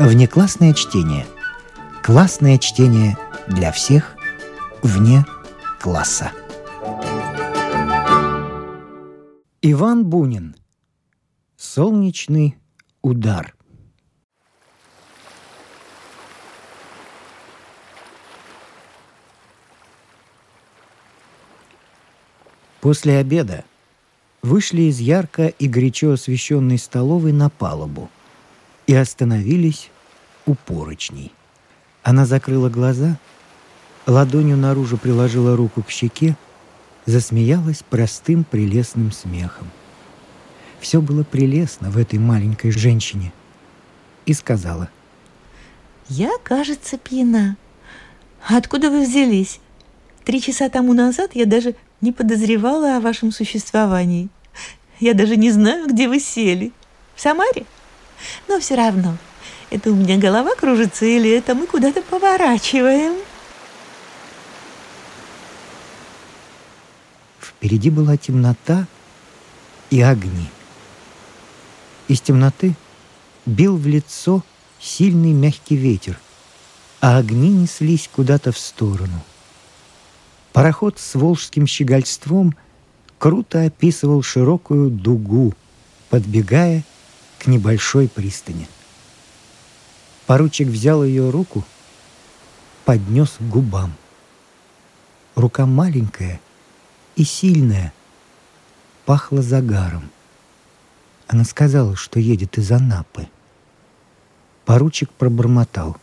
[0.00, 1.26] Внеклассное чтение.
[2.02, 4.16] Классное чтение для всех
[4.82, 5.26] вне
[5.78, 6.32] класса.
[9.60, 10.56] Иван Бунин.
[11.58, 12.56] Солнечный
[13.02, 13.54] удар.
[22.80, 23.66] После обеда
[24.40, 28.08] вышли из ярко и горячо освещенной столовой на палубу
[28.90, 29.88] и остановились
[30.50, 31.32] у поручней.
[32.02, 33.16] Она закрыла глаза,
[34.06, 36.36] ладонью наружу приложила руку к щеке,
[37.06, 39.70] засмеялась простым прелестным смехом.
[40.80, 43.32] Все было прелестно в этой маленькой женщине.
[44.26, 44.90] И сказала.
[46.08, 47.56] «Я, кажется, пьяна.
[48.48, 49.60] Откуда вы взялись?
[50.24, 54.28] Три часа тому назад я даже не подозревала о вашем существовании.
[54.98, 56.72] Я даже не знаю, где вы сели.
[57.14, 57.66] В Самаре?
[58.48, 59.16] Но все равно,
[59.70, 63.14] это у меня голова кружится или это мы куда-то поворачиваем?»
[67.40, 68.86] Впереди была темнота
[69.90, 70.48] и огни.
[72.08, 72.74] Из темноты
[73.46, 74.42] бил в лицо
[74.80, 76.18] сильный мягкий ветер,
[77.00, 79.22] а огни неслись куда-то в сторону.
[80.52, 82.56] Пароход с волжским щегольством
[83.18, 85.54] круто описывал широкую дугу,
[86.08, 86.82] подбегая
[87.38, 88.66] к небольшой пристани.
[90.30, 91.64] Поручик взял ее руку,
[92.84, 93.92] поднес к губам.
[95.34, 96.40] Рука маленькая—
[97.16, 97.92] и сильная.
[99.06, 100.08] Пахло загаром.
[101.26, 103.26] Она сказала, что едет из Анапы.
[104.66, 105.96] Поручик пробормотал.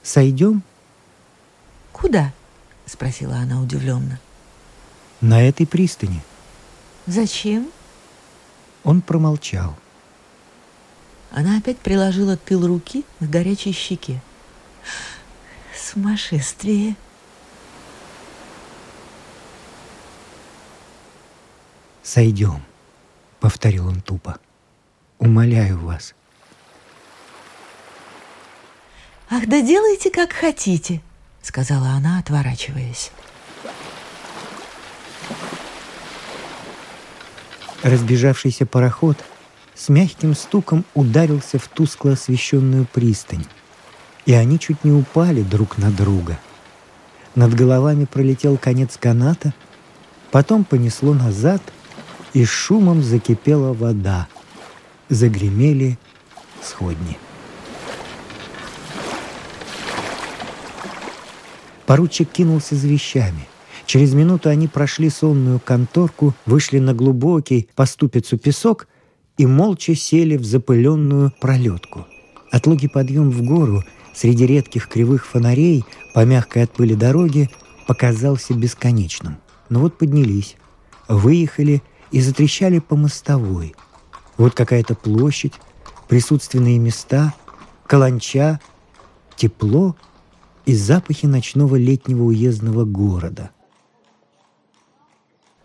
[0.00, 0.62] «Сойдем?»
[1.90, 2.32] «Куда?»—
[2.86, 4.20] спросила она удивленно.
[5.20, 6.22] «На этой пристани».
[7.06, 7.68] «Зачем?»
[8.84, 9.74] Он промолчал.
[11.30, 14.20] Она опять приложила тыл руки к горячей щеке.
[15.74, 16.96] «Сумасшествие!»
[22.02, 22.62] «Сойдем»,—
[23.40, 24.38] повторил он тупо.
[25.18, 26.14] «Умоляю вас».
[29.28, 31.02] «Ах, да делайте, как хотите»,—
[31.42, 33.10] сказала она, отворачиваясь.
[37.82, 39.16] Разбежавшийся пароход
[39.76, 43.44] с мягким стуком ударился в тускло освещенную пристань,
[44.24, 46.38] и они чуть не упали друг на друга.
[47.34, 49.52] Над головами пролетел конец каната,
[50.30, 51.62] потом понесло назад—
[52.36, 54.28] и шумом закипела вода.
[55.08, 55.98] Загремели
[56.62, 57.16] сходни.
[61.86, 63.48] Поручик кинулся за вещами.
[63.86, 68.86] Через минуту они прошли сонную конторку, вышли на глубокий по ступицу песок
[69.38, 72.06] и молча сели в запыленную пролетку.
[72.50, 73.82] Отлогий подъем в гору
[74.14, 77.50] среди редких кривых фонарей по мягкой от пыли дороге
[77.86, 79.36] показался бесконечным.
[79.68, 80.56] Но вот поднялись,
[81.08, 83.74] выехали— и затрещали по мостовой.
[84.36, 85.54] Вот какая-то площадь,
[86.08, 87.34] присутственные места,
[87.86, 88.60] каланча,
[89.36, 89.96] тепло
[90.64, 93.50] и запахи ночного летнего уездного города.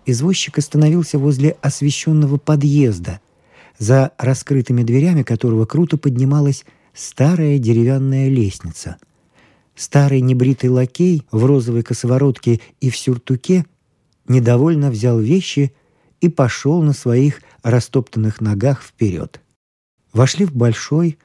[0.05, 3.21] Извозчик остановился возле освещенного подъезда,
[3.81, 8.97] за раскрытыми дверями которого круто поднималась старая деревянная лестница.
[9.73, 13.65] Старый небритый лакей в розовой косоворотке и в сюртуке
[14.27, 15.73] недовольно взял вещи
[16.19, 19.41] и пошел на своих растоптанных ногах вперед.
[20.13, 21.17] Вошли в большой,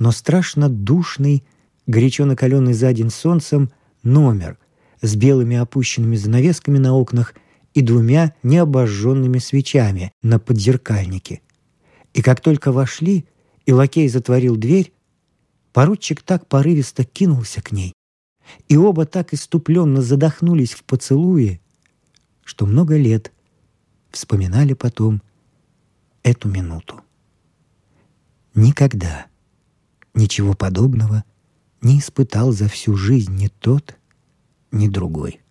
[0.00, 1.44] но страшно душный,
[1.86, 3.70] горячо накаленный за день солнцем
[4.02, 4.58] номер
[5.02, 7.34] с белыми опущенными занавесками на окнах
[7.74, 11.42] и двумя необожженными свечами на подзеркальнике.
[12.16, 13.26] И как только вошли,
[13.66, 14.94] и лакей затворил дверь,
[15.74, 17.92] поручик так порывисто кинулся к ней,
[18.68, 21.60] и оба так иступленно задохнулись в поцелуе,
[22.42, 23.32] что много лет
[24.10, 25.20] вспоминали потом
[26.22, 27.02] эту минуту.
[28.54, 29.26] Никогда
[30.14, 31.22] ничего подобного
[31.82, 33.94] не испытал за всю жизнь ни тот,
[34.72, 35.42] ни другой.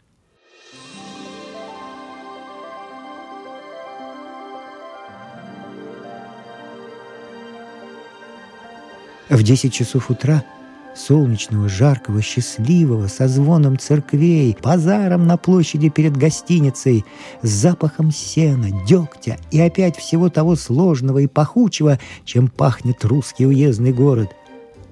[9.30, 10.44] В десять часов утра–
[10.95, 17.06] солнечного, жаркого, счастливого, со звоном церквей, базаром на площади перед гостиницей,
[17.42, 23.94] с запахом сена, дегтя и опять всего того сложного и пахучего, чем пахнет русский уездный
[23.94, 24.30] город.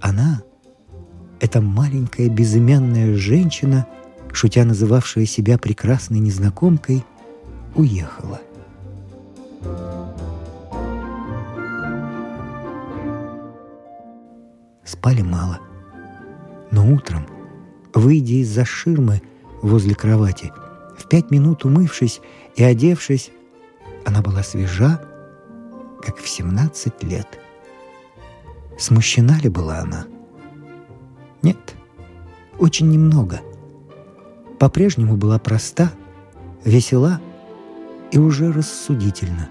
[0.02, 0.44] Она,
[1.40, 3.88] эта маленькая безымянная женщина,
[4.32, 7.04] шутя называвшая себя прекрасной незнакомкой,
[7.76, 8.42] уехала.
[14.86, 15.60] Спали мало.
[16.72, 17.28] Но утром,
[17.94, 19.22] выйдя из-за ширмы
[19.62, 20.52] возле кровати,
[20.98, 22.22] в пять минут умывшись
[22.56, 23.32] и одевшись,
[24.06, 25.02] она была свежа,
[26.02, 27.28] как в семнадцать лет.
[28.78, 30.06] Смущена ли была она?
[31.42, 31.76] Нет,
[32.60, 33.42] очень немного.
[34.60, 35.92] По-прежнему была проста,
[36.64, 37.22] весела
[38.12, 39.50] и уже рассудительна.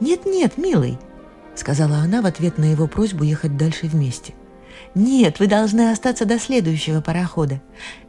[0.00, 0.98] «Нет-нет, милый»,—
[1.54, 4.34] сказала она в ответ на его просьбу ехать дальше вместе.
[4.94, 7.60] «Нет, вы должны остаться до следующего парохода.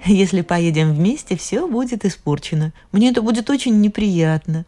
[0.06, 2.74] Если поедем вместе, все будет испорчено.
[2.92, 4.66] Мне это будет очень неприятно.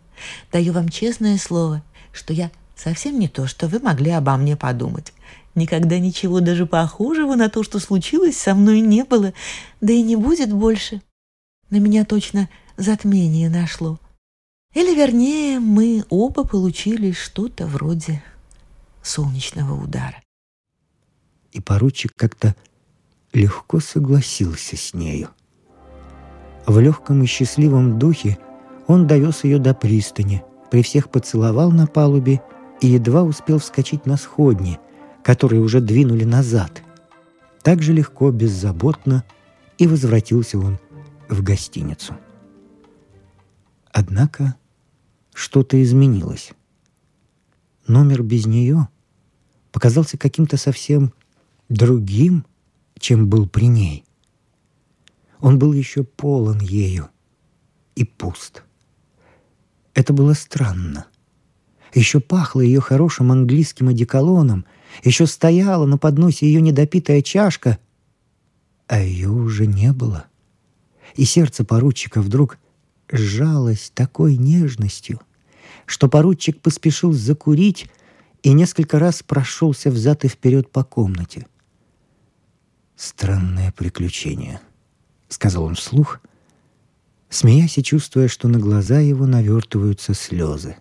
[0.51, 5.13] Даю вам честное слово, что я совсем не то, что вы могли обо мне подумать.
[5.55, 9.33] Никогда ничего даже похожего на то, что случилось, со мной не было,
[9.81, 11.01] да и не будет больше.
[11.69, 12.47] На меня точно
[12.77, 13.99] затмение нашло.
[14.73, 18.21] Или, вернее, мы оба получили что-то вроде
[19.07, 20.21] солнечного удара.
[21.51, 22.55] И поручик как-то
[23.33, 25.29] легко согласился с нею.
[26.65, 28.37] В легком и счастливом духе
[28.87, 32.41] он довез ее до пристани, при всех поцеловал на палубе
[32.81, 34.79] и едва успел вскочить на сходни,
[35.23, 36.83] которые уже двинули назад.
[37.63, 39.23] Так же легко, беззаботно
[39.77, 40.79] и возвратился он
[41.29, 42.15] в гостиницу.
[43.91, 44.55] Однако
[45.33, 46.51] что-то изменилось.
[47.87, 48.89] Номер без нее
[49.77, 51.13] показался каким-то совсем
[51.69, 52.47] другим,
[52.97, 54.05] чем был при ней.
[55.39, 57.09] Он был еще полон ею
[57.93, 58.63] и пуст.
[59.93, 61.05] Это было странно.
[61.93, 64.65] Еще пахло ее хорошим английским одеколоном,
[65.03, 67.77] еще стояла на подносе ее недопитая чашка,
[68.87, 70.25] а ее уже не было.
[71.13, 72.57] И сердце поручика вдруг
[73.11, 75.21] сжалось такой нежностью,
[75.85, 77.91] что поручик поспешил закурить
[78.43, 81.47] и несколько раз прошелся взад и вперед по комнате.
[82.95, 84.61] «Странное приключение»,—
[85.29, 86.19] сказал он вслух,
[87.29, 90.77] смеясь и чувствуя, что на глаза его навертываются слезы.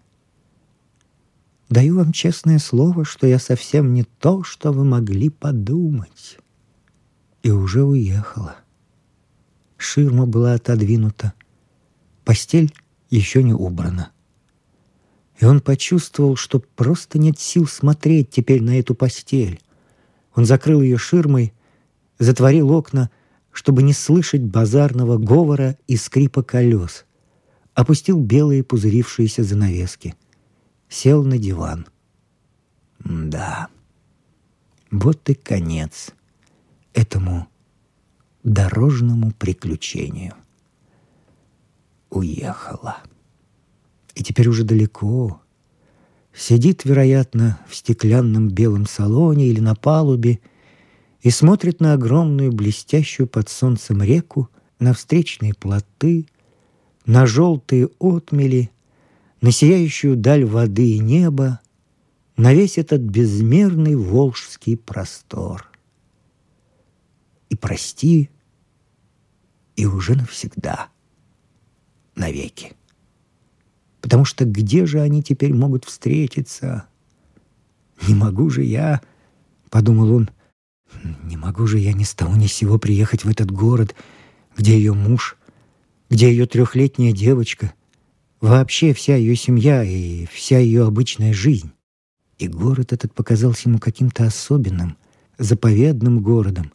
[1.69, 6.39] «Даю вам честное слово, что я совсем не то, что вы могли подумать».
[7.43, 8.57] И уже уехала.
[9.77, 11.33] Ширма была отодвинута,
[12.25, 12.75] постель
[13.11, 14.11] еще не убрана
[15.39, 19.61] и он почувствовал, что просто нет сил смотреть теперь на эту постель.
[20.35, 21.53] Он закрыл ее ширмой,
[22.19, 23.11] затворил окна,
[23.53, 27.05] чтобы не слышать базарного говора и скрипа колес,
[27.75, 30.15] опустил белые пузырившиеся занавески,
[30.89, 31.87] сел на диван.
[32.99, 33.69] Да,
[34.91, 36.13] вот и конец
[36.95, 37.49] этому
[38.43, 40.35] дорожному приключению.
[42.09, 42.99] Уехала
[44.17, 45.41] и теперь уже далеко.
[46.35, 50.41] Сидит, вероятно, в стеклянном белом салоне или на палубе
[51.21, 54.49] и смотрит на огромную блестящую под солнцем реку,
[54.79, 56.27] на встречные плоты,
[57.05, 58.71] на желтые отмели,
[59.41, 61.61] на сияющую даль воды и неба,
[62.37, 65.71] на весь этот безмерный волжский простор.
[67.49, 68.31] И прости,
[69.77, 70.89] и уже навсегда,
[72.15, 72.77] навеки.
[74.07, 76.87] Потому что где же они теперь могут встретиться?
[78.07, 79.01] Не могу же я,
[79.69, 80.31] подумал он,
[81.25, 83.97] не могу же я ни с того ни с сего приехать в этот город,
[84.57, 85.37] где ее муж,
[86.09, 87.75] где ее трехлетняя девочка,
[88.41, 91.73] вообще вся ее семья и вся ее обычная жизнь.
[92.39, 94.97] И город этот показался ему каким-то особенным,
[95.37, 96.73] заповедным городом.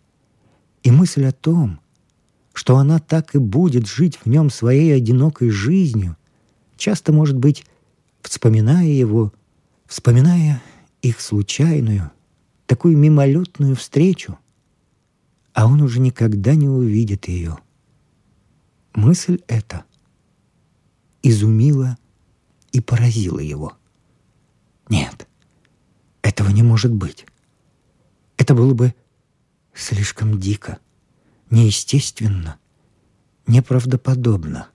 [0.83, 1.79] И мысль о том,
[2.51, 6.17] что она так и будет жить в нем своей одинокой жизнью,
[6.81, 7.63] часто, может быть,
[8.23, 9.31] вспоминая его,
[9.85, 10.61] вспоминая
[11.03, 12.11] их случайную,
[12.65, 14.39] такую мимолетную встречу,
[15.53, 17.57] а он уже никогда не увидит ее.
[18.95, 19.85] Мысль эта
[21.21, 21.99] изумила
[22.71, 23.77] и поразила его.
[24.89, 25.27] Нет,
[26.23, 27.27] этого не может быть.
[28.37, 28.95] Это было бы
[29.75, 30.79] слишком дико,
[31.51, 32.57] неестественно,
[33.45, 34.70] неправдоподобно.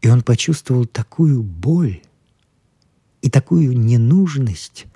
[0.00, 2.02] И он почувствовал такую боль
[3.22, 4.86] и такую ненужность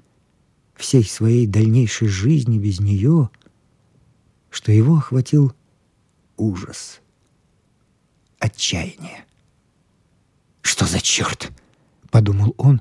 [0.74, 3.30] всей своей дальнейшей жизни без нее,
[4.50, 5.52] что его охватил
[6.36, 7.00] ужас,
[8.38, 9.24] отчаяние.
[10.62, 11.52] «Что за черт?»—
[12.10, 12.80] подумал он,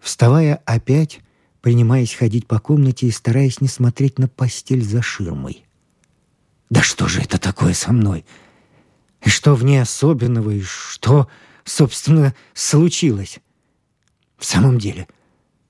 [0.00, 1.20] вставая опять,
[1.60, 5.64] принимаясь ходить по комнате и стараясь не смотреть на постель за ширмой.
[6.70, 8.24] «Да что же это такое со мной?»
[9.24, 11.28] И что в ней особенного, и что,
[11.64, 13.40] собственно, случилось?
[14.36, 15.08] В самом деле,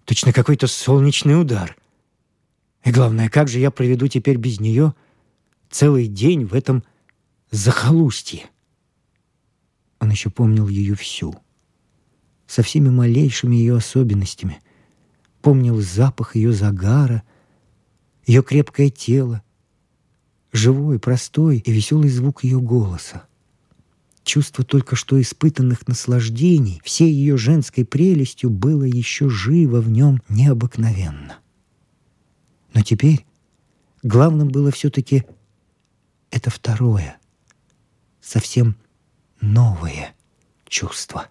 [0.05, 1.77] точно какой-то солнечный удар.
[2.85, 4.95] И главное, как же я проведу теперь без нее
[5.71, 6.83] целый день в этом
[7.51, 8.51] захолустье?
[10.01, 11.35] Он еще помнил ее всю,
[12.49, 14.61] со всеми малейшими ее особенностями.
[15.41, 17.23] Помнил запах ее загара,
[18.27, 19.43] ее крепкое тело,
[20.53, 23.29] живой, простой и веселый звук ее голоса.
[24.25, 31.39] Чувство только что испытанных наслаждений, всей ее женской прелестью было еще живо в нем необыкновенно.
[32.73, 33.27] Но теперь
[34.03, 35.25] главным было все-таки
[36.31, 37.19] это второе,
[38.23, 38.77] совсем
[39.43, 40.15] новое
[40.67, 41.29] чувство.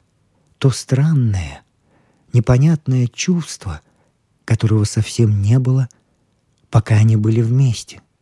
[0.59, 1.63] То странное,
[2.31, 3.81] непонятное чувство,
[4.45, 5.89] которого совсем не было,
[6.69, 8.03] пока они были вместе—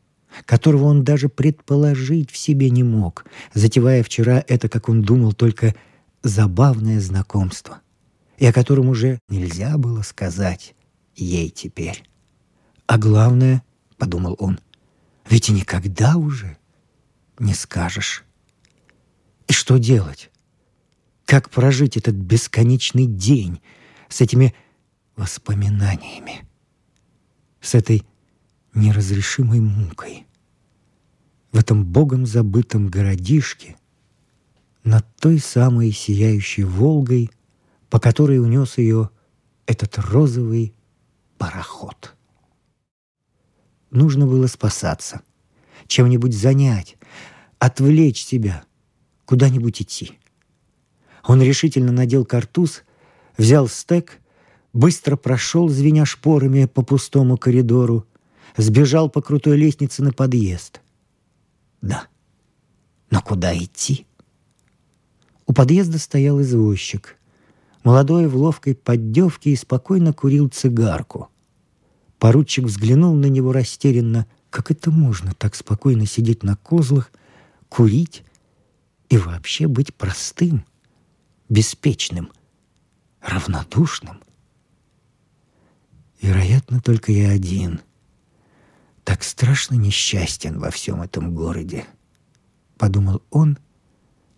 [0.45, 5.75] которого он даже предположить в себе не мог, затевая вчера это, как он думал, только
[6.23, 7.81] забавное знакомство,
[8.37, 10.75] и о котором уже нельзя было сказать
[11.15, 12.03] ей теперь.
[12.87, 13.63] А главное,—
[13.97, 14.59] подумал он,—
[15.29, 16.57] ведь и никогда уже
[17.39, 18.23] не скажешь.
[19.47, 20.29] И что делать?
[21.25, 23.61] Как прожить этот бесконечный день
[24.09, 24.53] с этими
[25.15, 26.47] воспоминаниями?
[27.61, 28.03] С этой
[28.73, 30.25] неразрешимой мукой.
[31.51, 33.75] В этом богом забытом городишке,
[34.83, 37.29] над той самой сияющей Волгой,
[37.89, 39.09] по которой унес ее
[39.65, 40.73] этот розовый
[41.37, 42.15] пароход.
[43.91, 45.21] Нужно было спасаться,
[45.87, 46.97] чем-нибудь занять,
[47.59, 48.63] отвлечь себя,
[49.25, 50.17] куда-нибудь идти.
[51.23, 52.83] Он решительно надел картуз,
[53.37, 54.19] взял стек,
[54.73, 58.07] быстро прошел, звеня шпорами по пустому коридору,
[58.57, 60.81] сбежал по крутой лестнице на подъезд.
[61.81, 62.07] Да,
[63.09, 64.05] но куда идти?
[65.45, 67.17] У подъезда стоял извозчик.
[67.83, 71.29] Молодой в ловкой поддевке и спокойно курил цигарку.
[72.19, 74.27] Поручик взглянул на него растерянно.
[74.51, 77.11] Как это можно так спокойно сидеть на козлах,
[77.69, 78.23] курить
[79.09, 80.65] и вообще быть простым,
[81.49, 82.31] беспечным,
[83.21, 84.21] равнодушным?
[86.21, 87.81] Вероятно, только я один—
[89.03, 91.85] так страшно несчастен во всем этом городе,
[92.77, 93.57] подумал он,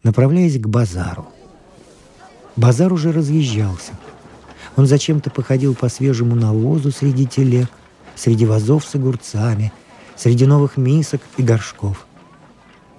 [0.04, 1.28] направляясь к базару.
[2.56, 3.94] Базар уже разъезжался.
[4.76, 7.70] Он зачем-то походил по свежему навозу среди телег,
[8.16, 9.74] среди вазов с огурцами,
[10.16, 12.06] среди новых мисок и горшков.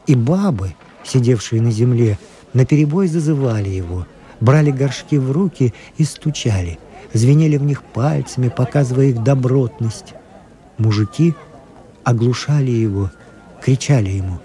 [0.06, 2.18] И бабы, сидевшие на земле,
[2.52, 4.06] наперебой зазывали его,
[4.40, 6.78] брали горшки в руки и стучали,
[7.12, 10.14] звенели в них пальцами, показывая их добротность.
[10.78, 11.34] Мужики—
[12.04, 13.10] оглушали его,
[13.62, 14.38] кричали ему.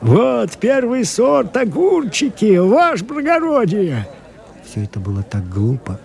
[0.00, 4.06] «Вот первый сорт огурчики, ваш благородие!»
[4.64, 5.98] Все это было так глупо,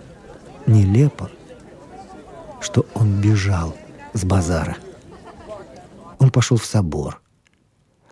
[0.67, 1.29] нелепо,
[2.61, 3.75] что он бежал
[4.13, 4.77] с базара.
[6.19, 7.21] Он пошел в собор,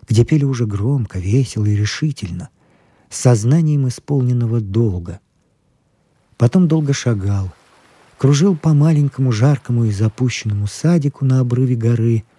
[0.06, 2.50] где пели уже громко, весело и решительно,
[3.08, 5.20] с сознанием исполненного долга.
[6.36, 7.50] Потом долго шагал,
[8.18, 12.24] кружил по маленькому жаркому и запущенному садику на обрыве горы—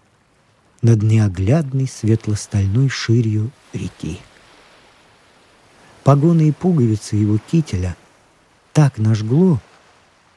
[0.81, 4.19] над неоглядной светло-стальной ширью реки.
[6.03, 7.95] Погоны и пуговицы его кителя
[8.73, 9.59] так нажгло,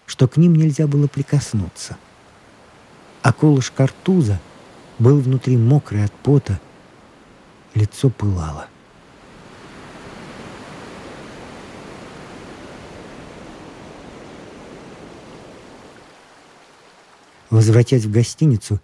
[0.07, 1.97] что к ним нельзя было прикоснуться.
[3.23, 4.41] А колыш картуза
[4.99, 6.61] был внутри мокрый от пота,
[7.75, 8.67] лицо пылало.
[17.49, 18.81] Возвратясь в гостиницу,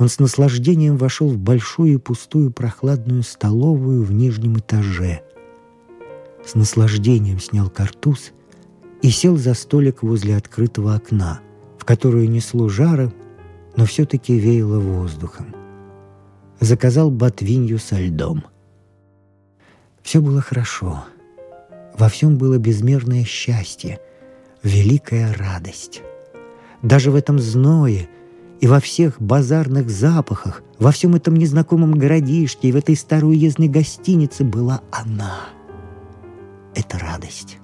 [0.00, 5.20] он с наслаждением вошел в большую пустую прохладную столовую в нижнем этаже.
[6.42, 8.32] С наслаждением снял картуз
[9.02, 11.40] и сел за столик возле открытого окна,
[11.76, 13.12] в которое несло жара,
[13.76, 15.54] но все-таки веяло воздухом.
[16.60, 18.44] Заказал ботвинью со льдом.
[20.02, 21.04] Все было хорошо.
[21.98, 24.00] Во всем было безмерное счастье,
[24.62, 26.00] великая радость.
[26.80, 28.08] Даже в этом зное–
[28.60, 33.68] и во всех базарных запахах, во всем этом незнакомом городишке и в этой старой уездной
[33.68, 35.48] гостинице была она.
[36.74, 37.58] Это радость.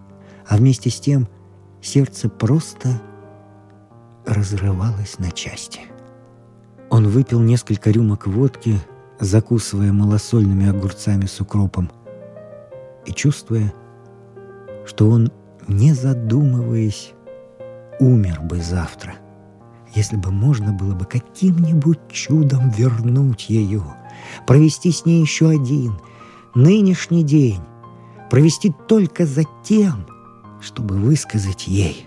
[0.46, 1.28] А вместе с тем
[1.82, 3.00] сердце просто
[4.24, 5.80] разрывалось на части.
[6.88, 8.78] Он выпил несколько рюмок водки,
[9.20, 11.90] закусывая малосольными огурцами с укропом,
[13.04, 13.72] и чувствуя,
[14.86, 15.30] что он,
[15.68, 17.12] не задумываясь,
[18.00, 19.14] умер бы завтра—
[19.96, 23.82] если бы можно было бы каким-нибудь чудом вернуть ее,
[24.46, 25.98] провести с ней еще один,
[26.54, 27.60] нынешний день,
[28.30, 30.06] провести только за тем,
[30.60, 32.06] чтобы высказать ей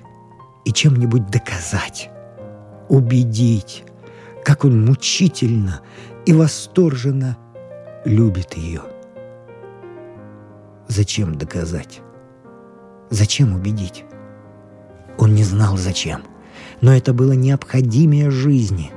[0.65, 2.11] и чем-нибудь доказать,
[2.89, 3.83] убедить,
[4.45, 5.81] как он мучительно
[6.27, 7.37] и восторженно
[8.05, 8.83] любит ее.
[10.87, 12.01] Зачем доказать?
[13.09, 14.05] Зачем убедить?
[15.17, 16.21] Он не знал зачем,
[16.81, 18.91] но это было необходимее жизни.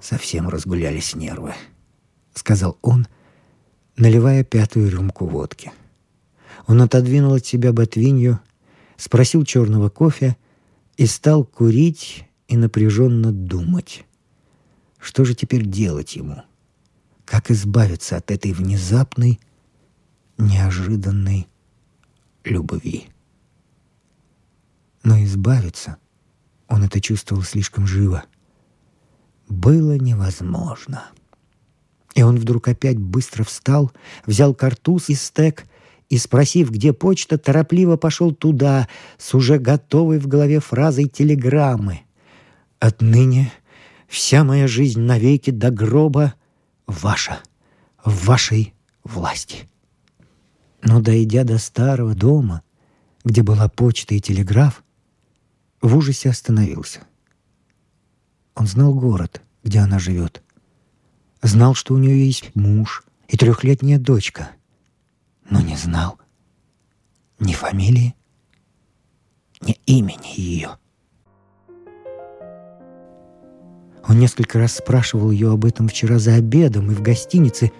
[0.00, 1.54] Совсем разгулялись нервы,
[2.32, 3.08] сказал он,
[3.96, 5.72] наливая пятую рюмку водки.
[6.66, 8.40] Он отодвинул от себя ботвинью,
[8.96, 10.36] спросил черного кофе
[10.96, 14.04] и стал курить и напряженно думать.
[14.98, 16.42] Что же теперь делать ему?
[17.24, 19.40] Как избавиться от этой внезапной,
[20.38, 21.48] неожиданной
[22.44, 23.08] любви?
[25.02, 25.96] Но избавиться,
[26.68, 28.24] он это чувствовал слишком живо,
[29.48, 31.04] было невозможно.
[32.14, 33.92] И он вдруг опять быстро встал,
[34.24, 35.64] взял картуз и стек
[36.08, 38.88] и, спросив, где почта, торопливо пошел туда
[39.18, 42.00] с уже готовой в голове фразой телеграммы.
[42.78, 43.52] «Отныне
[44.06, 46.34] Вся моя жизнь навеки до гроба
[46.86, 47.40] ваша,
[48.04, 48.74] в вашей
[49.04, 49.68] власти.
[50.86, 52.62] Но дойдя до старого дома,
[53.24, 54.84] где была почта и телеграф,
[55.82, 57.00] в ужасе остановился.
[58.54, 60.44] Он знал город, где она живет.
[61.42, 64.50] Знал, что у нее есть муж и трехлетняя дочка.
[65.50, 66.20] Но не знал
[67.40, 68.14] ни фамилии,
[69.62, 70.78] ни имени ее.
[74.08, 77.72] Он несколько раз спрашивал ее об этом вчера за обедом и в гостинице,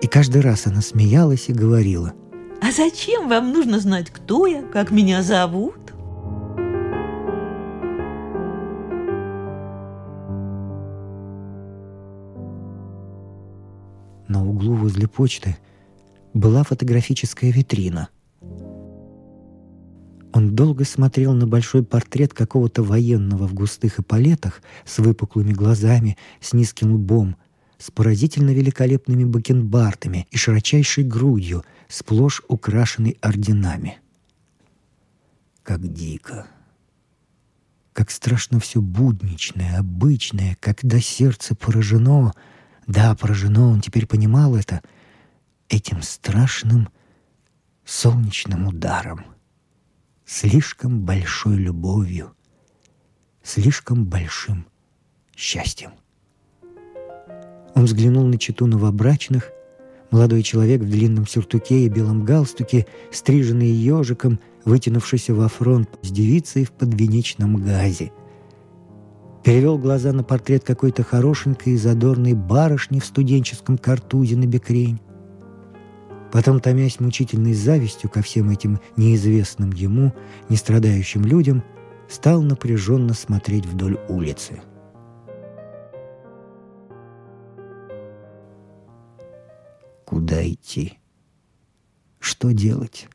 [0.00, 2.12] и каждый раз она смеялась и говорила.
[2.60, 5.74] «А зачем вам нужно знать, кто я, как меня зовут?»
[14.28, 15.56] На углу возле почты
[16.34, 18.08] была фотографическая витрина–
[20.38, 26.52] он долго смотрел на большой портрет какого-то военного в густых эполетах с выпуклыми глазами, с
[26.52, 27.34] низким лбом,
[27.78, 33.98] с поразительно великолепными бакенбардами и широчайшей грудью, сплошь украшенной орденами.
[35.62, 36.46] Как дико!
[37.92, 42.32] Как страшно все будничное, обычное, когда сердце поражено,
[42.86, 44.82] да, поражено, он теперь понимал это,
[45.68, 46.88] этим страшным
[47.84, 49.24] солнечным ударом—
[50.28, 52.36] слишком большой любовью,
[53.42, 54.66] слишком большим
[55.34, 55.92] счастьем.
[57.78, 59.52] Он взглянул на читу новобрачных,
[60.10, 66.64] молодой человек в длинном сюртуке и белом галстуке, стриженный ежиком, вытянувшийся во фронт с девицей
[66.64, 68.10] в подвенечном газе.
[69.44, 74.98] Перевел глаза на портрет какой-то хорошенькой и задорной барышни в студенческом картузе на бекрень.
[76.32, 80.12] Потом, томясь мучительной завистью ко всем этим неизвестным ему,
[80.48, 81.62] не страдающим людям,
[82.08, 84.62] стал напряженно смотреть вдоль улицы.
[90.18, 90.98] Куда идти?
[92.18, 93.06] Что делать?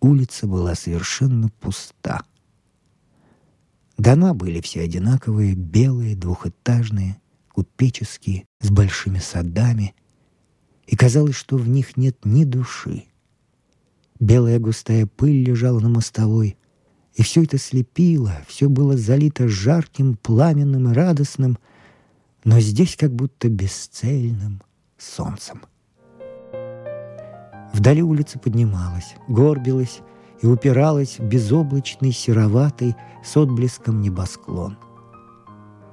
[0.00, 2.22] Улица была совершенно пуста.
[3.98, 7.20] Дома были все одинаковые, белые, двухэтажные,
[7.52, 9.94] купеческие, с большими садами—
[10.86, 13.04] и казалось, что в них нет ни души.
[14.18, 16.56] Белая густая пыль лежала на мостовой,
[17.12, 21.58] и все это слепило, все было залито жарким, пламенным и радостным,
[22.44, 24.62] но здесь как будто бесцельным
[25.00, 25.62] солнцем.
[27.72, 30.00] Вдали улица поднималась, горбилась
[30.42, 34.78] и упиралась в безоблачный, сероватый, с отблеском небосклон.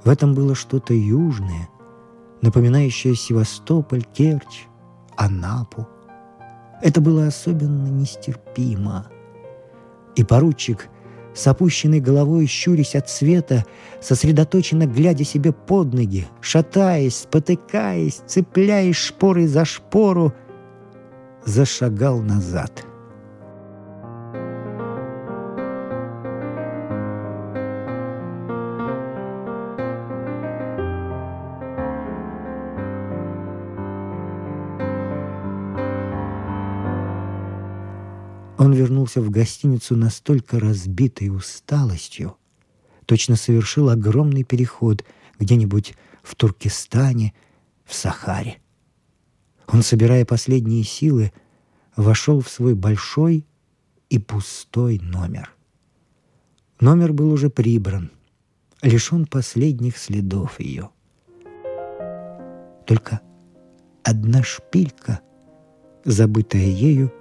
[0.03, 1.69] В этом было что-то южное,
[2.41, 4.65] напоминающее Севастополь, Керчь,
[5.15, 5.87] Анапу.
[6.81, 9.07] Это было особенно нестерпимо.
[10.15, 10.89] И поручик,
[11.37, 13.63] с опущенной головой, щурясь от света,
[14.01, 20.33] сосредоточенно глядя себе под ноги, шатаясь, спотыкаясь, цепляясь шпорой за шпору,
[21.45, 22.85] зашагал назад—
[38.57, 42.37] Он вернулся в гостиницу настолько разбитой усталостью,
[43.05, 45.05] точно совершил огромный переход
[45.37, 47.33] где-нибудь в Туркестане,
[47.85, 48.59] в Сахаре.
[49.67, 51.31] Он, собирая последние силы,
[51.95, 53.45] вошел в свой большой
[54.09, 55.53] и пустой номер.
[56.79, 58.11] Номер был уже прибран,
[58.81, 60.89] лишен последних следов ее.
[62.85, 63.21] Только
[64.03, 65.19] одна шпилька,
[66.05, 67.13] забытая ею,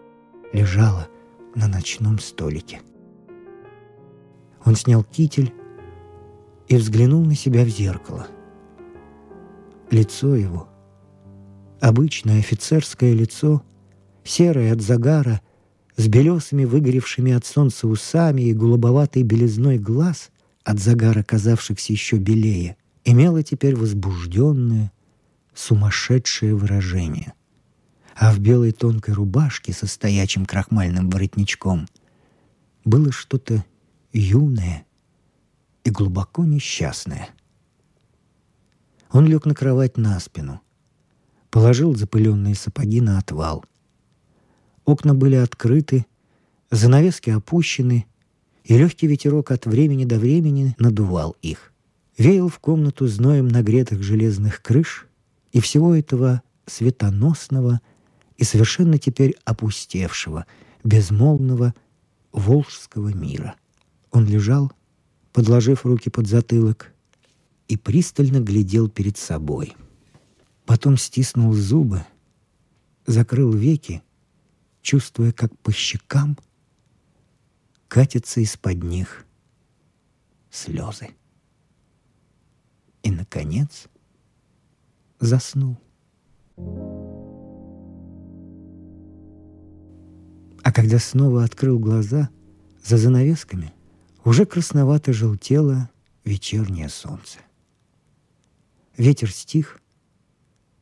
[0.53, 1.09] лежала
[1.57, 2.81] на ночном столике.
[4.65, 5.53] Он снял китель
[6.69, 8.29] и взглянул на себя в зеркало.
[9.91, 10.69] Лицо его,
[11.81, 13.63] обычное офицерское лицо,
[14.25, 15.41] серое от загара,
[15.97, 20.31] с белесыми выгоревшими от солнца усами и голубоватой белизной глаз,
[20.65, 24.93] от загара казавшихся еще белее, имело теперь возбужденное,
[25.55, 27.33] сумасшедшее выражение.
[28.19, 31.87] А в белой тонкой рубашке со стоячим крахмальным воротничком
[32.85, 33.65] было что-то
[34.13, 34.87] юное
[35.85, 37.29] и глубоко несчастное.
[39.11, 40.63] Он лег на кровать на спину,
[41.51, 43.65] положил запыленные сапоги на отвал.
[44.87, 46.07] Окна были открыты,
[46.71, 48.07] занавески опущены,
[48.65, 51.73] и легкий ветерок от времени до времени надувал их.
[52.17, 55.07] Веял в комнату зноем нагретых железных крыш
[55.53, 57.81] и всего этого светоносного
[58.37, 60.47] и совершенно теперь опустевшего,
[60.85, 61.75] безмолвного
[62.33, 63.57] волжского мира.
[64.11, 64.73] Он лежал,
[65.33, 66.93] подложив руки под затылок,
[67.69, 69.75] и пристально глядел перед собой.
[70.65, 72.05] Потом стиснул зубы,
[73.07, 74.03] закрыл веки,
[74.83, 76.39] чувствуя, как по щекам
[77.89, 79.27] катятся из-под них
[80.51, 81.11] слезы.
[83.03, 83.87] И, наконец,
[85.21, 85.77] заснул.
[90.67, 92.29] А когда снова открыл глаза,
[92.83, 93.73] за занавесками
[94.25, 95.89] уже красновато желтело
[96.25, 97.39] вечернее солнце.
[98.97, 99.81] Ветер стих,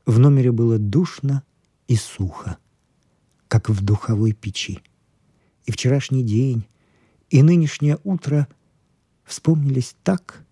[0.06, 1.42] в номере было душно
[1.86, 2.56] и сухо,
[3.46, 4.80] как в духовой печи.
[5.66, 6.66] И вчерашний день,
[7.28, 8.48] и нынешнее утро
[9.24, 10.46] вспомнились так,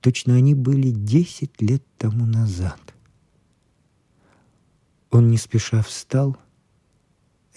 [0.00, 2.80] точно они были десять лет тому назад.
[5.12, 6.36] Он не спеша встал,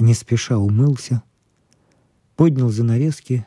[0.02, 1.24] не спеша умылся,
[2.36, 3.46] поднял занавески,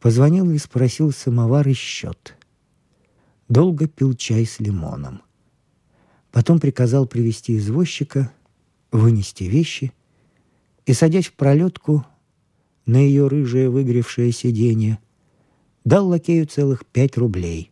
[0.00, 2.36] позвонил и спросил самовар и счет—
[3.50, 5.20] долго пил чай с лимоном.
[6.30, 8.32] Потом приказал привести извозчика,
[8.92, 9.92] вынести вещи
[10.86, 12.06] и, садясь в пролетку
[12.86, 14.98] на ее рыжее выгревшее сиденье,
[15.84, 17.70] дал лакею целых пять рублей.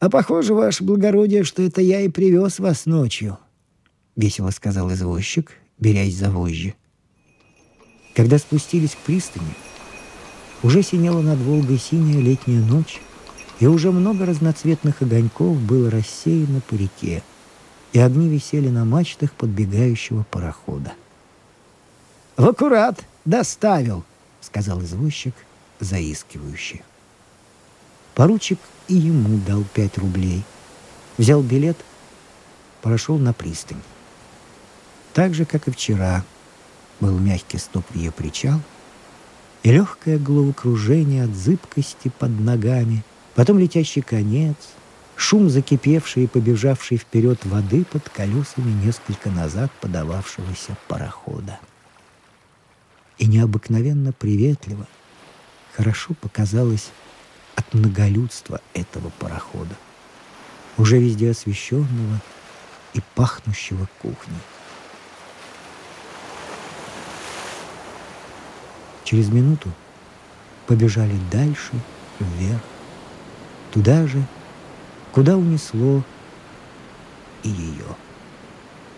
[0.00, 3.38] «А похоже, ваше благородие, что это я и привез вас ночью»,—
[4.16, 6.74] весело сказал извозчик, берясь за вожжи.
[8.18, 9.54] Когда спустились к пристани,
[10.64, 13.00] уже синела над Волгой синяя летняя ночь,
[13.60, 17.22] и уже много разноцветных огоньков было рассеяно по реке,
[17.92, 20.94] и огни висели на мачтах подбегающего парохода.
[22.36, 24.04] «В аккурат доставил»,—
[24.40, 25.34] сказал извозчик,
[25.78, 26.82] заискивающий.
[28.16, 30.42] Поручик и ему дал пять рублей.
[31.18, 31.76] Взял билет,
[32.82, 33.80] прошел на пристань.
[35.14, 36.24] Так же, как и вчера,
[37.00, 38.60] был мягкий в ее причал
[39.62, 43.04] и легкое головокружение от зыбкости под ногами—
[43.38, 44.56] Потом летящий конец,
[45.14, 51.60] шум закипевшей и побежавшей вперед воды под колесами несколько назад подававшегося парохода.
[53.18, 54.88] И необыкновенно приветливо,
[55.76, 56.90] хорошо показалось
[57.54, 59.76] от многолюдства этого парохода,
[60.76, 62.20] уже везде освещенного
[62.92, 64.34] и пахнущего кухней.
[69.08, 69.70] Через минуту
[70.66, 71.72] побежали дальше,
[72.20, 72.60] вверх,
[73.70, 74.22] туда же,
[75.12, 76.04] куда унесло
[77.42, 77.86] и ее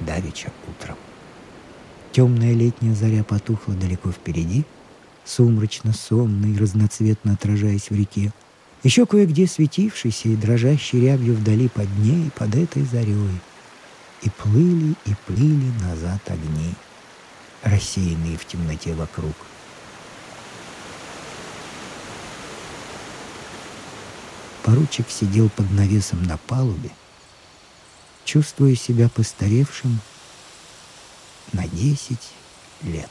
[0.00, 0.96] давеча утром.
[2.10, 4.64] Темная летняя заря потухла далеко впереди,
[5.24, 8.32] сумрачно, сонно разноцветно отражаясь в реке.
[8.82, 13.14] Еще кое-где светившийся и дрожащий рябью вдали под ней, под этой зарей.
[14.22, 16.74] И плыли, и плыли назад огни,
[17.62, 19.36] рассеянные в темноте вокруг—
[24.70, 26.90] Поручик сидел под навесом на палубе,
[28.24, 29.98] чувствуя себя постаревшим
[31.52, 32.30] на десять
[32.82, 33.10] лет.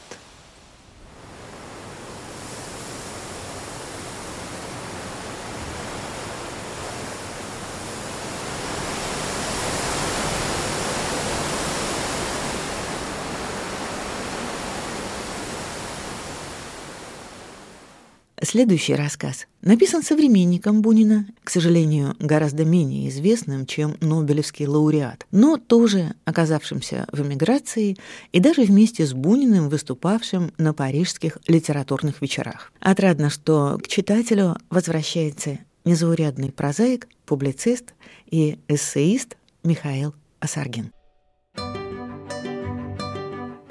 [18.42, 26.14] Следующий рассказ написан современником Бунина, к сожалению, гораздо менее известным, чем Нобелевский лауреат, но тоже
[26.24, 27.98] оказавшимся в эмиграции
[28.32, 32.72] и даже вместе с Буниным выступавшим на парижских литературных вечерах.
[32.80, 37.92] Отрадно, что к читателю возвращается незаурядный прозаик, публицист
[38.30, 40.92] и эссеист Михаил Асаргин.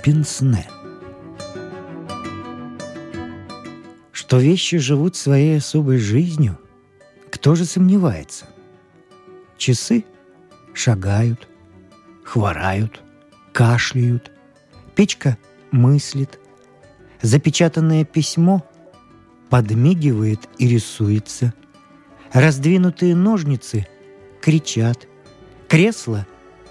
[0.04, 0.70] Пинсне–
[4.30, 6.60] Что вещи живут своей особой жизнью,
[7.32, 8.46] кто же сомневается?
[9.58, 10.06] Часы
[10.72, 11.48] шагают,
[12.24, 13.02] хворают,
[13.54, 14.32] кашляют,
[14.94, 15.40] печка
[15.72, 16.40] мыслит,
[17.24, 18.64] запечатанное письмо
[19.50, 21.52] подмигивает и рисуется,
[22.32, 23.88] раздвинутые ножницы
[24.44, 25.08] кричат,
[25.68, 26.28] кресло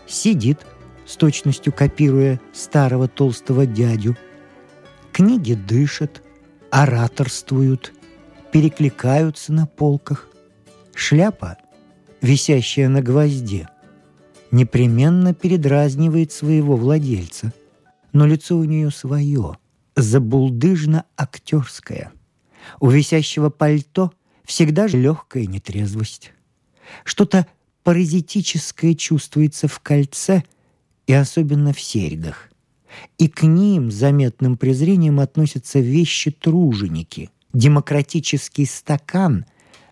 [0.07, 0.61] сидит,
[1.07, 4.17] с точностью копируя старого толстого дядю,
[5.11, 6.23] книги дышат,
[6.71, 7.93] ораторствуют,
[8.53, 10.29] перекликаются на полках,
[10.95, 11.59] шляпа,
[12.21, 13.69] висящая на гвозде,
[14.51, 17.53] непременно передразнивает своего владельца,
[18.13, 19.59] но лицо у нее свое,
[19.97, 22.11] забулдыжно-актерское.
[22.81, 24.13] У висящего пальто
[24.45, 26.33] всегда же легкая нетрезвость.
[27.05, 27.47] Что-то
[27.83, 30.43] паразитическое чувствуется в кольце
[31.07, 32.51] и особенно в серьгах.
[33.19, 37.31] И к ним заметным презрением относятся вещи-труженики.
[37.53, 39.47] Демократический стакан,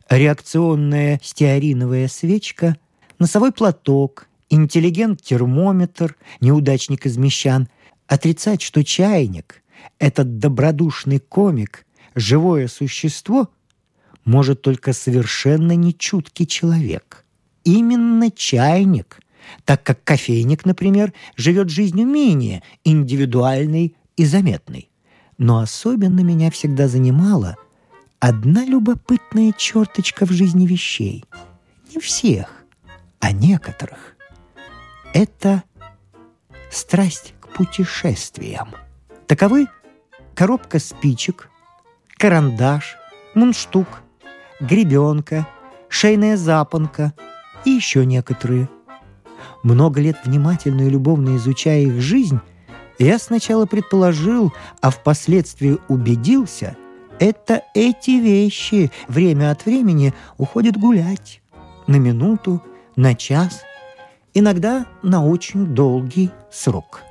[0.09, 2.77] реакционная стеариновая свечка,
[3.19, 7.69] носовой платок, интеллигент-термометр, неудачник из мещан.
[8.07, 9.63] Отрицать, что чайник,
[9.99, 13.49] этот добродушный комик, живое существо,
[14.25, 17.25] может только совершенно нечуткий человек.
[17.65, 19.21] Именно чайник,
[19.65, 24.91] так как кофейник, например, живет жизнью менее индивидуальной и заметной.
[25.39, 27.57] Но особенно меня всегда занимала
[28.21, 31.25] одна любопытная черточка в жизни вещей.
[31.95, 32.65] Не всех,
[33.21, 34.17] а некоторых.
[35.13, 35.63] Это
[36.71, 38.75] страсть к путешествиям.
[39.27, 39.67] Таковы
[40.35, 41.49] коробка спичек,
[42.17, 42.97] карандаш,
[43.35, 43.87] мундштук,
[44.61, 45.47] гребенка,
[45.89, 47.13] шейная запонка
[47.65, 48.69] и еще некоторые.
[49.63, 52.41] Много лет внимательно и любовно изучая их жизнь,
[52.99, 56.77] я сначала предположил, а впоследствии убедился,
[57.19, 61.43] это эти вещи время от времени уходят гулять.
[61.87, 62.63] На минуту,
[62.97, 63.63] на час,
[64.35, 67.03] иногда на очень долгий срок.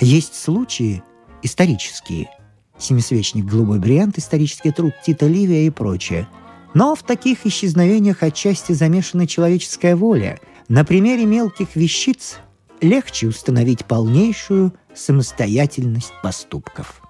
[0.00, 1.02] Есть случаи
[1.42, 2.30] исторические–
[2.78, 6.28] семисвечник «Голубой бриллиант», исторический труд Тита Ливия и прочее.
[6.74, 10.40] Но в таких исчезновениях отчасти замешана человеческая воля.
[10.68, 12.38] На примере мелких вещиц
[12.80, 17.02] легче установить полнейшую самостоятельность поступков.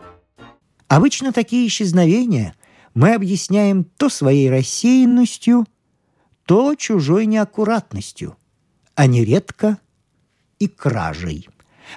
[0.88, 2.54] Обычно такие исчезновения
[2.94, 5.66] мы объясняем то своей рассеянностью,
[6.46, 8.36] то чужой неаккуратностью,
[8.96, 9.78] а нередко
[10.58, 11.48] и кражей.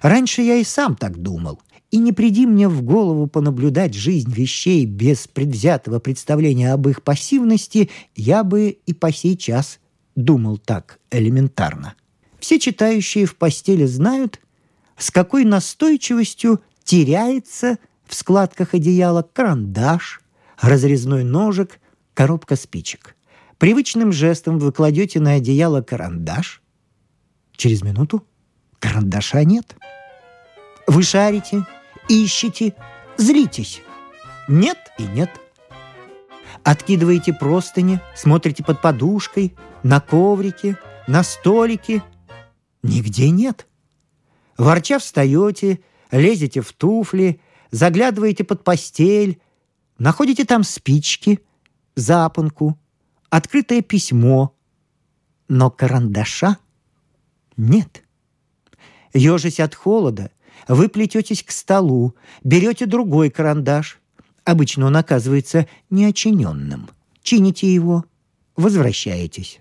[0.04, 4.86] Раньше я и сам так думал, и не приди мне в голову понаблюдать жизнь вещей
[4.86, 9.80] без предвзятого представления об их пассивности, я бы и по сей час
[10.18, 11.94] думал так элементарно.
[12.40, 14.42] Все читающие в постели знают,
[14.98, 20.22] с какой настойчивостью теряется в складках одеяла карандаш,
[20.60, 21.80] разрезной ножик,
[22.14, 23.16] коробка спичек.
[23.60, 26.62] Привычным жестом вы кладете на одеяло карандаш.
[27.56, 28.26] Через минуту
[28.80, 29.76] карандаша нет.
[30.88, 31.66] Вы шарите,
[32.10, 32.74] ищете,
[33.18, 33.82] злитесь.
[34.48, 35.30] Нет и нет.
[36.64, 42.04] Откидываете простыни, смотрите под подушкой, на коврике, на столике.
[42.84, 43.68] Нигде нет.
[44.58, 45.80] Ворча встаете,
[46.12, 47.40] лезете в туфли,
[47.72, 49.42] заглядываете под постель,
[49.98, 51.40] находите там спички,
[51.96, 52.80] запонку,
[53.30, 54.54] открытое письмо.
[55.48, 56.58] Но карандаша
[57.56, 58.04] нет.
[59.14, 60.32] Ежась от холода,
[60.68, 64.00] вы плететесь к столу, берете другой карандаш.
[64.48, 66.90] Обычно он оказывается неочиненным.
[67.22, 68.06] Чините его,
[68.56, 69.60] возвращаетесь.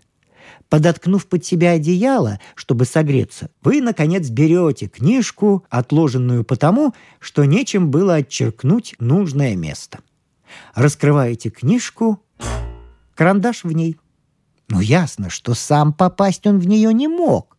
[0.68, 8.14] Подоткнув под себя одеяло, чтобы согреться, вы, наконец, берете книжку, отложенную потому, что нечем было
[8.14, 9.98] отчеркнуть нужное место.
[10.74, 12.22] Раскрываете книжку,
[13.16, 13.96] карандаш в ней.
[14.68, 17.56] Ну, ясно, что сам попасть он в нее не мог.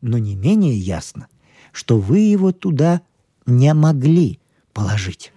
[0.00, 1.28] Но не менее ясно–
[1.72, 3.02] что вы его туда
[3.46, 4.40] не могли
[4.72, 5.32] положить.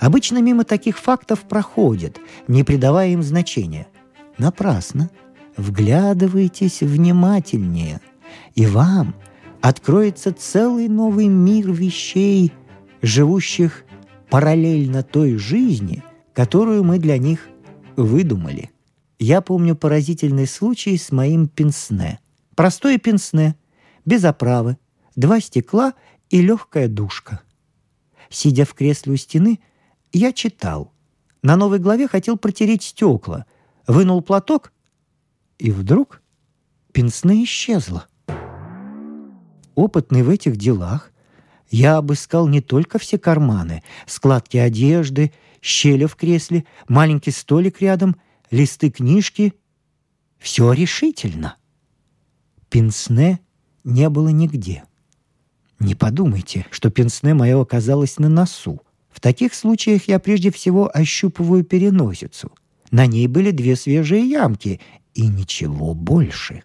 [0.00, 3.86] Обычно мимо таких фактов проходят, не придавая им значения.
[4.38, 5.10] Напрасно.
[5.56, 8.00] Вглядывайтесь внимательнее,
[8.56, 9.14] и вам
[9.60, 12.52] откроется целый новый мир вещей,
[13.02, 13.84] живущих
[14.30, 16.02] параллельно той жизни,
[16.32, 17.48] которую мы для них
[17.96, 18.72] выдумали.
[19.20, 22.18] Я помню поразительный случай с моим пенсне.
[22.56, 23.54] Простое пенсне,
[24.04, 24.76] без оправы,
[25.14, 25.94] два стекла
[26.30, 27.40] и легкая душка.
[28.28, 29.60] Сидя в кресле у стены,
[30.18, 30.92] я читал.
[31.42, 33.46] На новой главе хотел протереть стекла,
[33.86, 34.72] вынул платок,
[35.58, 36.22] и вдруг
[36.92, 38.06] пенсне исчезла.
[39.74, 41.10] Опытный в этих делах,
[41.70, 48.16] Я обыскал не только все карманы, складки одежды, щели в кресле, маленький столик рядом,
[48.52, 49.54] листы книжки.
[50.38, 51.56] Все решительно.
[52.68, 53.40] Пенсне
[53.82, 54.84] не было нигде.
[55.80, 58.83] Не подумайте, что пенсне мое оказалось на носу.
[59.14, 62.50] В таких случаях я прежде всего ощупываю переносицу.
[62.90, 64.80] На ней были две свежие ямки
[65.14, 66.64] и ничего больше.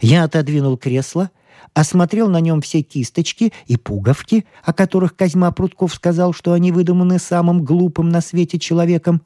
[0.00, 1.30] Я отодвинул кресло,
[1.72, 7.20] осмотрел на нем все кисточки и пуговки, о которых Козьма Прутков сказал, что они выдуманы
[7.20, 9.22] самым глупым на свете человеком.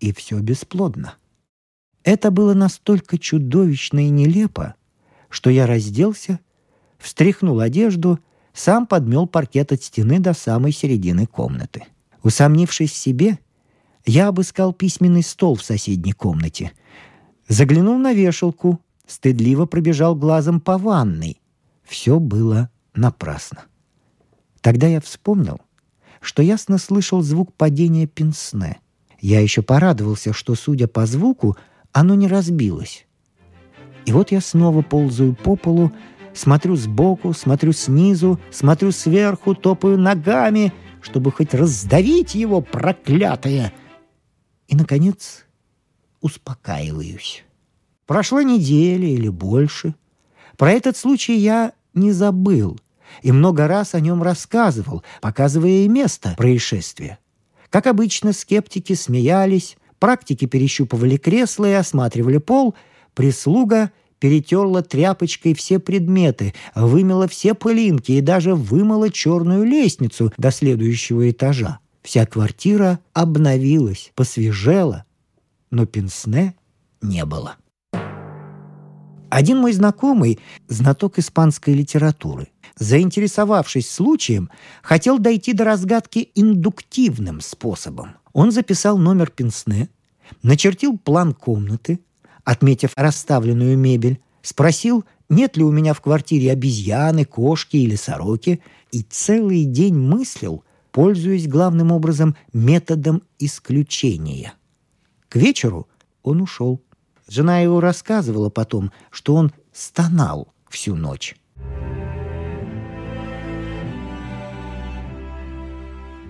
[0.00, 1.16] И все бесплодно.
[2.04, 4.76] Это было настолько чудовищно и нелепо,
[5.28, 6.40] что я разделся,
[6.98, 8.18] встряхнул одежду,
[8.54, 11.84] сам подмел паркет от стены до самой середины комнаты.
[12.22, 13.38] Усомнившись в себе,
[14.06, 16.72] я обыскал письменный стол в соседней комнате,
[17.48, 21.40] заглянул на вешалку, стыдливо пробежал глазом по ванной.
[21.82, 23.64] Все было напрасно.
[24.60, 25.60] Тогда я вспомнил,
[26.20, 28.78] что ясно слышал звук падения пенсне.
[29.20, 31.56] Я еще порадовался, что, судя по звуку,
[31.92, 33.06] оно не разбилось.
[34.06, 35.92] И вот я снова ползаю по полу,
[36.34, 43.72] смотрю сбоку, смотрю снизу, смотрю сверху, топаю ногами, чтобы хоть раздавить его, проклятое.
[44.68, 45.44] И, наконец,
[46.20, 47.44] успокаиваюсь.
[48.06, 49.94] Прошла неделя или больше.
[50.56, 52.78] Про этот случай я не забыл
[53.22, 57.18] и много раз о нем рассказывал, показывая и место происшествия.
[57.70, 62.74] Как обычно, скептики смеялись, практики перещупывали кресла и осматривали пол,
[63.14, 63.90] прислуга
[64.24, 71.80] перетерла тряпочкой все предметы, вымела все пылинки и даже вымыла черную лестницу до следующего этажа.
[72.02, 75.04] Вся квартира обновилась, посвежела,
[75.70, 76.54] но пенсне
[77.02, 77.56] не было.
[79.28, 84.48] Один мой знакомый, знаток испанской литературы, заинтересовавшись случаем,
[84.82, 88.16] хотел дойти до разгадки индуктивным способом.
[88.32, 89.90] Он записал номер пенсне,
[90.42, 92.00] начертил план комнаты,
[92.44, 98.60] отметив расставленную мебель, спросил, нет ли у меня в квартире обезьяны, кошки или сороки,
[98.92, 104.54] и целый день мыслил, пользуясь главным образом методом исключения.
[105.28, 105.88] К вечеру
[106.22, 106.80] он ушел.
[107.26, 111.36] Жена его рассказывала потом, что он стонал всю ночь.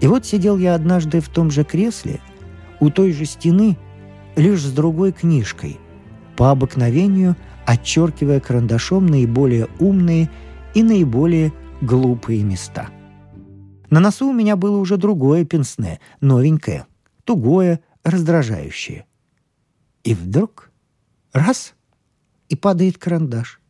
[0.01, 2.21] И вот сидел я однажды в том же кресле,
[2.81, 3.79] у той же стены,
[4.37, 5.79] лишь с другой книжкой,
[6.37, 10.31] по обыкновению отчеркивая карандашом наиболее умные
[10.75, 12.91] и наиболее глупые места.
[13.91, 16.87] На носу у меня было уже другое пенсне, новенькое,
[17.25, 19.07] тугое, раздражающее.
[20.03, 20.71] И вдруг
[21.35, 21.75] Раз—
[22.49, 23.61] и падает карандаш.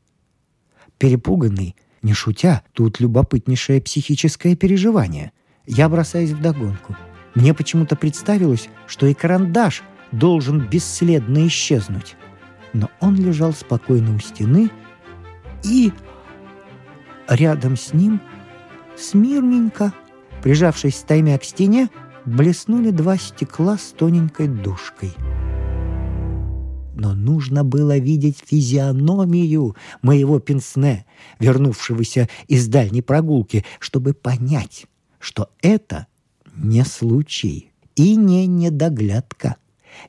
[0.98, 5.32] Перепуганный, не шутя, тут любопытнейшее психическое переживание.
[5.66, 6.94] Я бросаюсь в догонку.
[7.34, 12.16] Мне почему-то представилось, что и карандаш должен бесследно исчезнуть.
[12.74, 14.70] Но он лежал спокойно у стены,
[15.62, 15.92] и
[17.28, 18.20] рядом с ним,
[18.96, 19.94] смирненько,
[20.42, 21.88] прижавшись стаймя к стене,
[22.26, 25.14] блеснули два стекла с тоненькой душкой—
[26.94, 31.04] но нужно было видеть физиономию моего пенсне,
[31.40, 34.86] вернувшегося из дальней прогулки, чтобы понять,
[35.18, 36.06] что это
[36.56, 39.56] не случай и не недоглядка.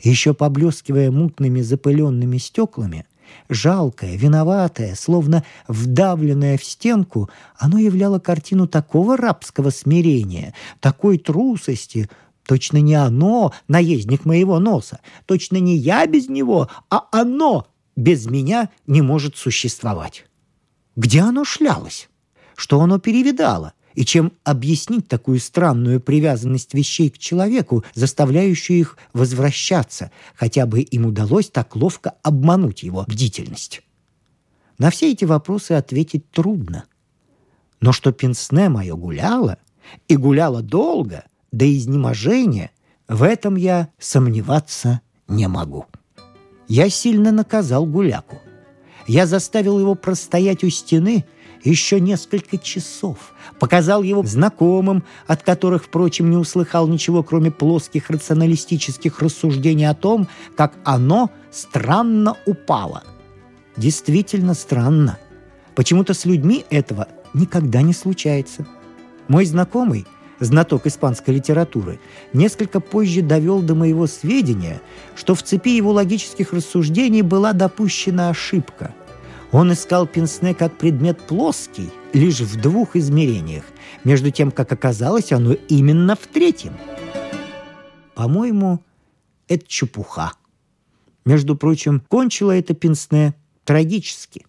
[0.01, 3.05] Еще поблескивая мутными запыленными стеклами,
[3.49, 12.09] жалкое, виноватое, словно вдавленное в стенку, оно являло картину такого рабского смирения, такой трусости,
[12.45, 14.99] Точно не оно наездник моего носа.
[15.25, 20.25] Точно не я без него, а оно без меня не может существовать.
[20.95, 22.07] Где оно шлялось?
[22.55, 23.73] Что оно перевидало?
[23.95, 31.05] И чем объяснить такую странную привязанность вещей к человеку, заставляющую их возвращаться, хотя бы им
[31.05, 33.81] удалось так ловко обмануть его бдительность?
[34.77, 36.85] На все эти вопросы ответить трудно.
[37.79, 39.57] Но что пенсне мое гуляло,
[40.07, 41.23] и гуляло долго–
[41.55, 42.71] до изнеможения,
[43.07, 45.85] в этом я сомневаться не могу.
[46.67, 48.41] Я сильно наказал гуляку.
[49.07, 51.25] Я заставил его простоять у стены
[51.69, 59.21] еще несколько часов, показал его знакомым, от которых, впрочем, не услыхал ничего, кроме плоских рационалистических
[59.21, 63.03] рассуждений о том, как оно странно упало.
[63.77, 65.17] Действительно странно.
[65.75, 68.65] Почему-то с людьми этого никогда не случается.
[69.27, 70.05] Мой знакомый
[70.39, 71.99] знаток испанской литературы,
[72.33, 74.81] несколько позже довел до моего сведения,
[75.15, 78.93] что в цепи его логических рассуждений была допущена ошибка.
[79.55, 83.63] Он искал пенсне как предмет плоский, лишь в двух измерениях,
[84.03, 86.75] между тем, как оказалось, оно именно в третьем.
[88.15, 88.83] По-моему,
[89.47, 90.33] это чепуха.
[91.23, 93.33] Между прочим, кончило это пенсне
[93.63, 94.45] трагически.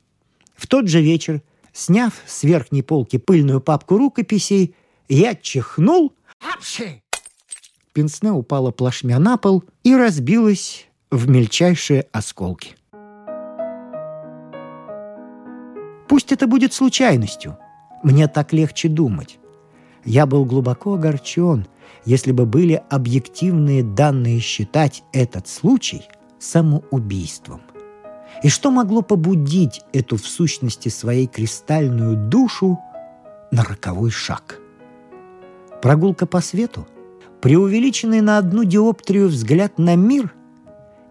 [0.56, 1.40] В тот же вечер,
[1.72, 4.74] сняв с верхней полки пыльную папку рукописей,
[5.08, 6.14] я чихнул.
[7.92, 12.74] Пенсне упала плашмя на пол и разбилась в мельчайшие осколки.
[16.16, 17.58] Пусть это будет случайностью.
[18.02, 19.38] Мне так легче думать.
[20.02, 21.66] Я был глубоко огорчен,
[22.06, 26.08] если бы были объективные данные считать этот случай
[26.38, 27.60] самоубийством.
[28.42, 32.78] И что могло побудить эту в сущности своей кристальную душу
[33.50, 34.58] на роковой шаг?
[35.82, 36.88] Прогулка по свету?
[37.42, 40.32] Преувеличенный на одну диоптрию взгляд на мир?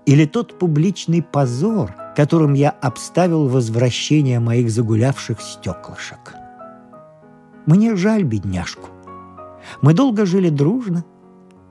[0.07, 6.35] Или тот публичный позор, которым я обставил возвращение моих загулявших стеклышек?
[7.65, 8.89] Мне жаль бедняжку.
[9.81, 11.03] Мы долго жили дружно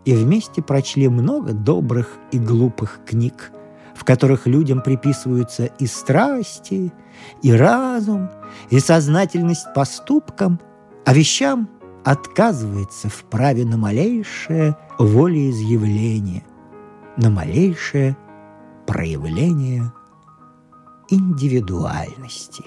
[0.04, 3.52] и вместе прочли много добрых и глупых книг,
[3.94, 6.92] в которых людям приписываются и страсти,
[7.42, 8.28] и разум,
[8.70, 10.60] и сознательность поступкам,
[11.06, 11.68] а вещам
[12.04, 16.44] отказывается в праве на малейшее волеизъявление,
[17.16, 18.16] на малейшее
[18.86, 19.90] проявление
[21.08, 22.64] индивидуальности.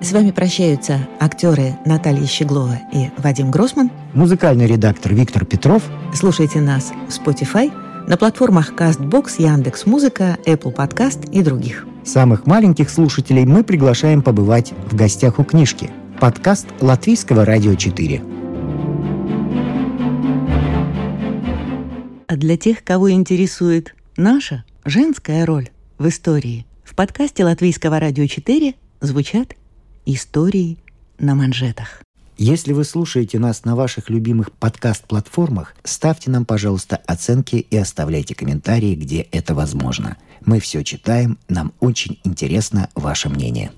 [0.00, 3.90] С вами прощаются актеры Наталья Щеглова и Вадим Гросман.
[4.14, 5.82] Музыкальный редактор Виктор Петров.
[6.14, 7.72] Слушайте нас в Spotify,
[8.06, 11.85] на платформах CastBox, Яндекс Музыка, Apple Podcast и других.
[12.06, 15.90] Самых маленьких слушателей мы приглашаем побывать в гостях у книжки.
[16.20, 18.22] Подкаст Латвийского радио 4.
[22.28, 28.76] А для тех, кого интересует наша женская роль в истории, в подкасте Латвийского радио 4
[29.00, 29.56] звучат
[30.04, 30.78] Истории
[31.18, 32.05] на манжетах.
[32.38, 38.94] Если вы слушаете нас на ваших любимых подкаст-платформах, ставьте нам, пожалуйста, оценки и оставляйте комментарии,
[38.94, 40.18] где это возможно.
[40.44, 43.70] Мы все читаем, нам очень интересно ваше мнение.